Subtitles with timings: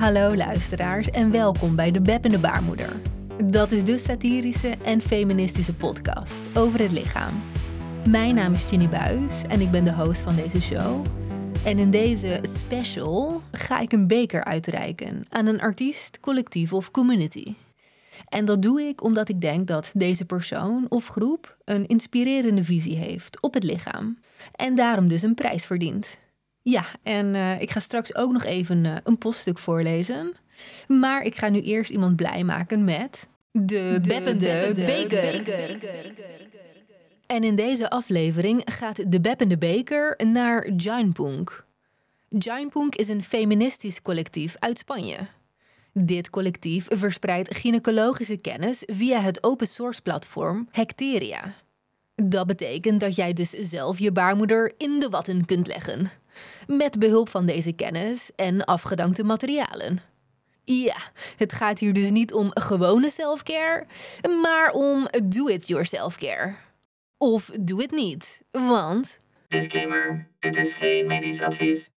[0.00, 3.00] Hallo luisteraars en welkom bij De Beb en de Baarmoeder.
[3.44, 7.42] Dat is de satirische en feministische podcast over het lichaam.
[8.08, 11.04] Mijn naam is Ginny Buis en ik ben de host van deze show.
[11.64, 17.54] En in deze special ga ik een beker uitreiken aan een artiest, collectief of community.
[18.28, 22.96] En dat doe ik omdat ik denk dat deze persoon of groep een inspirerende visie
[22.96, 24.18] heeft op het lichaam.
[24.54, 26.18] En daarom dus een prijs verdient.
[26.62, 30.32] Ja, en uh, ik ga straks ook nog even uh, een poststuk voorlezen.
[30.88, 35.42] Maar ik ga nu eerst iemand blij maken met de, de beppende, beker.
[37.26, 41.64] En in deze aflevering gaat de beppende beker naar Jainpunk.
[42.28, 45.16] Jainpunk is een feministisch collectief uit Spanje.
[45.92, 51.54] Dit collectief verspreidt gynaecologische kennis via het open source platform Hecteria.
[52.14, 56.10] Dat betekent dat jij dus zelf je baarmoeder in de watten kunt leggen.
[56.66, 60.00] Met behulp van deze kennis en afgedankte materialen.
[60.64, 60.96] Ja,
[61.36, 63.86] het gaat hier dus niet om gewone selfcare,
[64.42, 66.54] maar om do-it-yourself care.
[67.18, 69.20] Of doe het niet, want...
[69.48, 71.90] Disclaimer, dit is geen medisch advies.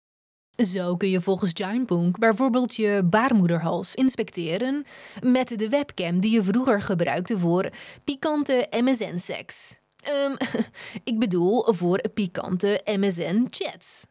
[0.56, 4.84] Zo kun je volgens Giantpunk bijvoorbeeld je baarmoederhals inspecteren
[5.22, 7.70] met de webcam die je vroeger gebruikte voor
[8.05, 9.77] pikante MSN-seks.
[10.27, 10.36] Um,
[11.12, 14.05] ik bedoel voor pikante MSN-chats.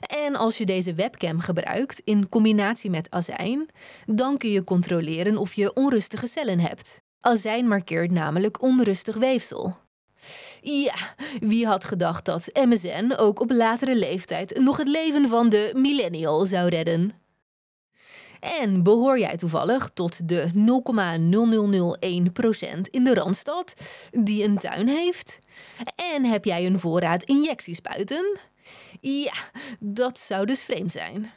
[0.00, 3.68] En als je deze webcam gebruikt in combinatie met azijn,
[4.06, 7.00] dan kun je controleren of je onrustige cellen hebt.
[7.20, 9.76] Azijn markeert namelijk onrustig weefsel.
[10.60, 10.94] Ja,
[11.38, 16.44] wie had gedacht dat MSN ook op latere leeftijd nog het leven van de millennial
[16.44, 17.21] zou redden?
[18.42, 20.54] En behoor jij toevallig tot de 0,0001%
[22.90, 23.74] in de Randstad
[24.10, 25.38] die een tuin heeft?
[26.12, 28.38] En heb jij een voorraad injectiespuiten?
[29.00, 29.32] Ja,
[29.80, 31.30] dat zou dus vreemd zijn.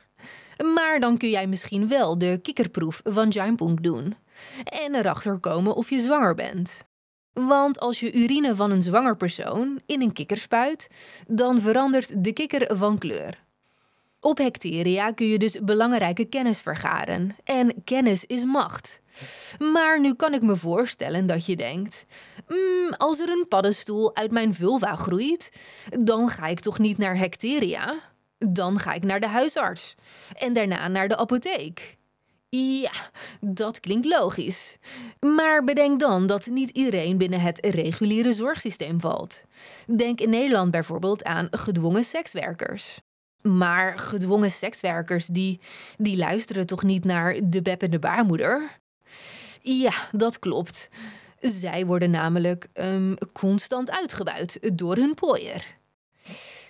[0.73, 4.15] Maar dan kun jij misschien wel de kikkerproef van Jainpunk doen.
[4.63, 6.83] En erachter komen of je zwanger bent.
[7.33, 10.87] Want als je urine van een zwanger persoon in een kikker spuit,
[11.27, 13.44] dan verandert de kikker van kleur.
[14.25, 17.35] Op Hecteria kun je dus belangrijke kennis vergaren.
[17.43, 19.01] En kennis is macht.
[19.57, 22.05] Maar nu kan ik me voorstellen dat je denkt:
[22.47, 25.51] mm, als er een paddenstoel uit mijn vulva groeit,
[25.99, 27.99] dan ga ik toch niet naar Hecteria?
[28.37, 29.95] Dan ga ik naar de huisarts.
[30.33, 31.95] En daarna naar de apotheek.
[32.49, 32.93] Ja,
[33.41, 34.77] dat klinkt logisch.
[35.19, 39.41] Maar bedenk dan dat niet iedereen binnen het reguliere zorgsysteem valt.
[39.95, 42.99] Denk in Nederland bijvoorbeeld aan gedwongen sekswerkers.
[43.47, 45.59] Maar gedwongen sekswerkers, die,
[45.97, 48.79] die luisteren toch niet naar de Beb en de baarmoeder?
[49.61, 50.89] Ja, dat klopt.
[51.39, 55.65] Zij worden namelijk um, constant uitgebuit door hun pooier.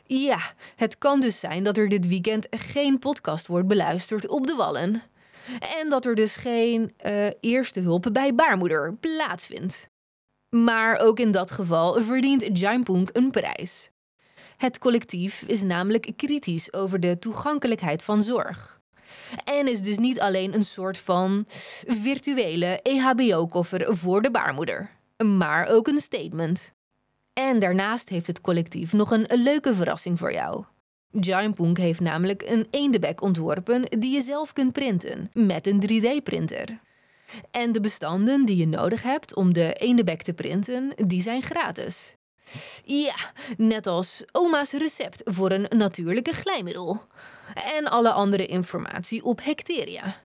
[0.06, 0.40] Ja,
[0.76, 5.02] het kan dus zijn dat er dit weekend geen podcast wordt beluisterd op de wallen.
[5.80, 9.90] En dat er dus geen uh, eerste hulp bij baarmoeder plaatsvindt.
[10.50, 13.92] Maar ook in dat geval verdient Jainpunk een prijs.
[14.58, 18.82] Het collectief is namelijk kritisch over de toegankelijkheid van zorg.
[19.44, 21.46] En is dus niet alleen een soort van
[21.88, 24.90] virtuele EHBO-koffer voor de baarmoeder,
[25.26, 26.74] maar ook een statement.
[27.34, 30.64] En daarnaast heeft het collectief nog een leuke verrassing voor jou.
[31.12, 36.80] Giantpunk heeft namelijk een eendebek ontworpen die je zelf kunt printen met een 3D-printer.
[37.52, 42.15] En de bestanden die je nodig hebt om de eendebek te printen, die zijn gratis.
[42.84, 43.16] Ja,
[43.58, 47.02] net als oma's recept voor een natuurlijke glijmiddel.
[47.76, 50.24] En alle andere informatie op Hecteria.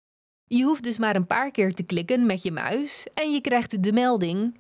[0.45, 3.83] Je hoeft dus maar een paar keer te klikken met je muis en je krijgt
[3.83, 4.59] de melding.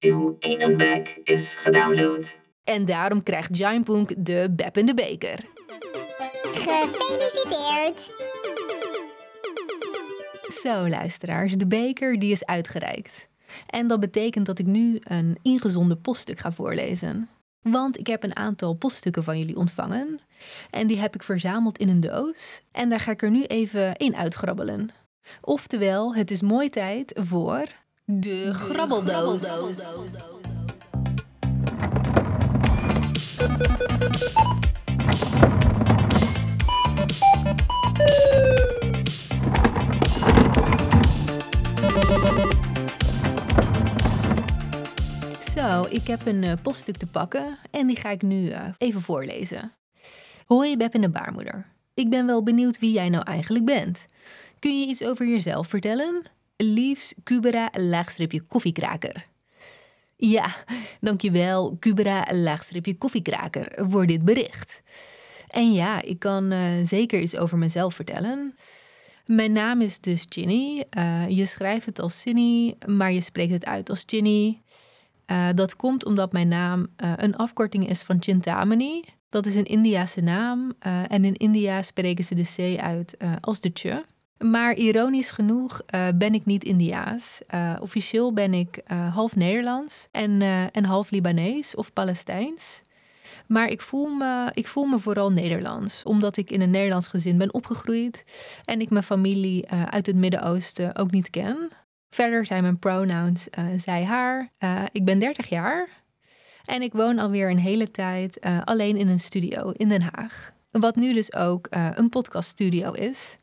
[0.00, 2.38] Uw eendebek is gedownload.
[2.64, 5.38] En daarom krijgt Giantpunk de beppende beker.
[6.52, 8.10] Gefeliciteerd!
[10.62, 13.28] Zo, luisteraars, de beker die is uitgereikt.
[13.66, 17.28] En dat betekent dat ik nu een ingezonden poststuk ga voorlezen.
[17.62, 20.20] Want ik heb een aantal poststukken van jullie ontvangen.
[20.70, 22.60] En die heb ik verzameld in een doos.
[22.72, 24.90] En daar ga ik er nu even in uitgrabbelen.
[25.40, 27.64] Oftewel, het is mooi tijd voor
[28.04, 29.42] de grabbeldoos.
[45.68, 49.00] Zo, ik heb een uh, poststuk te pakken en die ga ik nu uh, even
[49.00, 49.72] voorlezen.
[50.46, 51.66] Hoi Beb en de baarmoeder.
[51.94, 54.06] Ik ben wel benieuwd wie jij nou eigenlijk bent.
[54.58, 56.22] Kun je iets over jezelf vertellen?
[56.56, 59.26] Liefs Cubera laagstripje koffiekraker.
[60.16, 60.54] Ja,
[61.00, 64.82] dankjewel Cubera laagstripje koffiekraker voor dit bericht.
[65.48, 68.54] En ja, ik kan uh, zeker iets over mezelf vertellen.
[69.26, 70.84] Mijn naam is dus Ginny.
[71.28, 74.60] Je schrijft het als Cindy, maar je spreekt het uit als Ginny.
[75.30, 79.04] Uh, dat komt omdat mijn naam uh, een afkorting is van Chintamani.
[79.28, 80.72] Dat is een Indiase naam
[81.08, 83.84] en in India spreken ze de C uit als de Ch.
[84.44, 85.80] Maar ironisch genoeg
[86.14, 87.40] ben ik niet Indiaas.
[87.80, 88.80] officieel ben ik
[89.12, 90.42] half Nederlands en,
[90.72, 92.82] en half Libanees of Palestijns.
[93.46, 97.38] Maar ik voel, me, ik voel me vooral Nederlands, omdat ik in een Nederlands gezin
[97.38, 98.24] ben opgegroeid
[98.64, 101.68] en ik mijn familie uit het Midden-Oosten ook niet ken.
[102.10, 104.52] Verder zijn mijn pronouns uh, zij, haar.
[104.58, 105.88] Uh, ik ben 30 jaar
[106.64, 110.52] en ik woon alweer een hele tijd alleen in een studio in Den Haag.
[110.70, 113.36] Wat nu dus ook een podcaststudio is.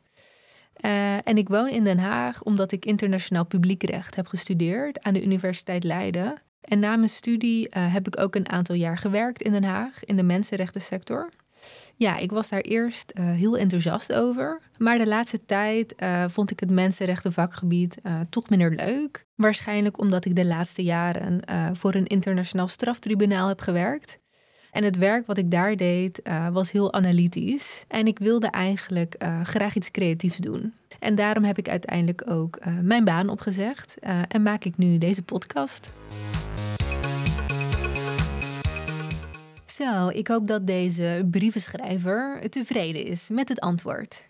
[1.24, 5.84] en ik woon in Den Haag omdat ik internationaal publiekrecht heb gestudeerd aan de Universiteit
[5.84, 6.34] Leiden.
[6.60, 10.16] En na mijn studie heb ik ook een aantal jaar gewerkt in Den Haag in
[10.16, 11.30] de mensenrechtensector.
[11.98, 14.60] Ja, ik was daar eerst uh, heel enthousiast over.
[14.78, 17.98] Maar de laatste tijd uh, vond ik het mensenrechtenvakgebied
[18.30, 19.26] toch minder leuk.
[19.34, 24.18] Waarschijnlijk omdat ik de laatste jaren voor een internationaal straftribunaal heb gewerkt.
[24.70, 26.20] En het werk wat ik daar deed
[26.52, 27.84] was heel analytisch.
[27.88, 30.74] En ik wilde eigenlijk graag iets creatiefs doen.
[30.98, 33.96] En daarom heb ik uiteindelijk ook mijn baan opgezegd
[34.28, 35.90] en maak ik nu deze podcast.
[39.76, 44.20] Zo, ik hoop dat deze brievenschrijver tevreden is met het antwoord.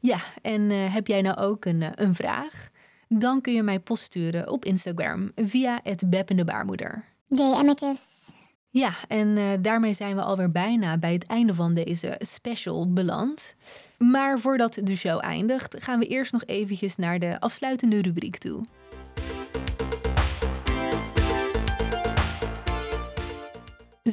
[0.00, 2.68] Ja, en uh, heb jij nou ook een, uh, een vraag?
[3.08, 7.04] Dan kun je mij post sturen op Instagram via het beppende baarmoeder.
[7.28, 8.28] DM'tjes.
[8.70, 13.54] Ja, en uh, daarmee zijn we alweer bijna bij het einde van deze special beland.
[13.98, 18.64] Maar voordat de show eindigt, gaan we eerst nog eventjes naar de afsluitende rubriek toe.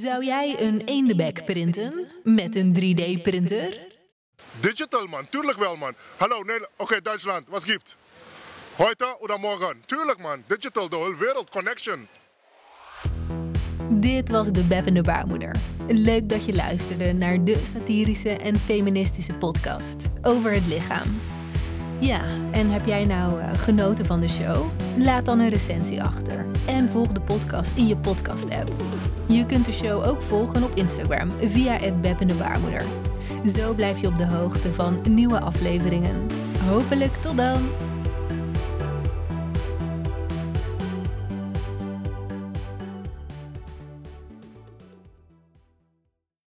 [0.02, 3.78] Zou jij een eendebek printen met een 3D-printer?
[4.60, 5.94] Digital man, tuurlijk wel man.
[6.18, 7.98] Hallo, Oké, okay, Duitsland, wat gibt?
[8.78, 9.84] Heute oder morgen?
[9.86, 12.08] Tuurlijk man, digital, de hele wereld, connection.
[13.90, 15.56] Dit was de Beppende Baarmoeder.
[15.88, 21.22] Leuk dat je luisterde naar de satirische en feministische podcast over het lichaam.
[22.02, 22.22] Ja,
[22.52, 24.66] en heb jij nou uh, genoten van de show?
[24.98, 28.74] Laat dan een recensie achter en volg de podcast in je podcast-app.
[29.26, 32.84] Je kunt de show ook volgen op Instagram via het Beppende Baarmoeder.
[33.56, 36.28] Zo blijf je op de hoogte van nieuwe afleveringen.
[36.68, 37.91] Hopelijk tot dan!